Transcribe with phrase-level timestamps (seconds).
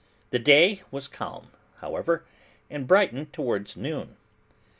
[0.31, 2.25] The day was calm, however,
[2.71, 4.17] and brightened towards noon.